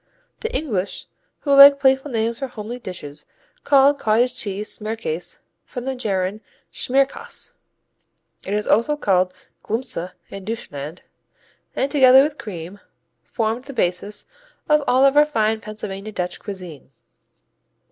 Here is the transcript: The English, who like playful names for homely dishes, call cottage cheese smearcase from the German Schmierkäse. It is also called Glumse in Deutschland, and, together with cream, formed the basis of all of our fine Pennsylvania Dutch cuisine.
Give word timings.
The 0.39 0.51
English, 0.51 1.05
who 1.41 1.53
like 1.53 1.79
playful 1.79 2.09
names 2.09 2.39
for 2.39 2.47
homely 2.47 2.79
dishes, 2.79 3.27
call 3.63 3.93
cottage 3.93 4.33
cheese 4.33 4.75
smearcase 4.75 5.37
from 5.63 5.85
the 5.85 5.93
German 5.93 6.41
Schmierkäse. 6.73 7.51
It 8.43 8.55
is 8.55 8.65
also 8.65 8.97
called 8.97 9.31
Glumse 9.61 10.11
in 10.31 10.43
Deutschland, 10.43 11.03
and, 11.75 11.91
together 11.91 12.23
with 12.23 12.39
cream, 12.39 12.79
formed 13.23 13.65
the 13.65 13.73
basis 13.73 14.25
of 14.67 14.83
all 14.87 15.05
of 15.05 15.15
our 15.15 15.23
fine 15.23 15.61
Pennsylvania 15.61 16.11
Dutch 16.11 16.39
cuisine. 16.39 16.89